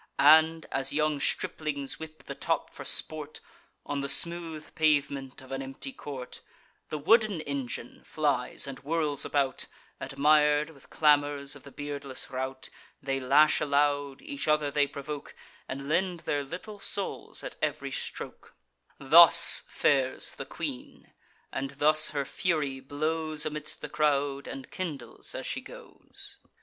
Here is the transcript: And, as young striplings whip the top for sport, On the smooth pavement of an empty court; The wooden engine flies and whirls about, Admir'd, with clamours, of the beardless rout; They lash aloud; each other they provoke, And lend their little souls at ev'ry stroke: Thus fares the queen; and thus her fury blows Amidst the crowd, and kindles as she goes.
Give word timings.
And, 0.17 0.65
as 0.71 0.91
young 0.91 1.19
striplings 1.19 1.99
whip 1.99 2.23
the 2.23 2.33
top 2.33 2.73
for 2.73 2.83
sport, 2.83 3.39
On 3.85 4.01
the 4.01 4.09
smooth 4.09 4.73
pavement 4.73 5.43
of 5.43 5.51
an 5.51 5.61
empty 5.61 5.93
court; 5.93 6.41
The 6.89 6.97
wooden 6.97 7.39
engine 7.41 8.01
flies 8.03 8.65
and 8.65 8.79
whirls 8.79 9.25
about, 9.25 9.67
Admir'd, 10.01 10.71
with 10.71 10.89
clamours, 10.89 11.55
of 11.55 11.61
the 11.61 11.71
beardless 11.71 12.31
rout; 12.31 12.71
They 12.99 13.19
lash 13.19 13.61
aloud; 13.61 14.23
each 14.23 14.47
other 14.47 14.71
they 14.71 14.87
provoke, 14.87 15.35
And 15.69 15.87
lend 15.87 16.21
their 16.21 16.43
little 16.43 16.79
souls 16.79 17.43
at 17.43 17.55
ev'ry 17.61 17.91
stroke: 17.91 18.55
Thus 18.97 19.65
fares 19.69 20.33
the 20.33 20.47
queen; 20.47 21.13
and 21.51 21.69
thus 21.77 22.07
her 22.07 22.25
fury 22.25 22.79
blows 22.79 23.45
Amidst 23.45 23.81
the 23.81 23.87
crowd, 23.89 24.47
and 24.47 24.71
kindles 24.71 25.35
as 25.35 25.45
she 25.45 25.61
goes. 25.61 26.37